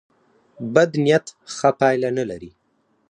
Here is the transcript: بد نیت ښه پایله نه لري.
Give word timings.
بد 0.73 0.91
نیت 1.03 1.25
ښه 1.55 1.69
پایله 1.79 2.09
نه 2.17 2.23
لري. 2.29 2.51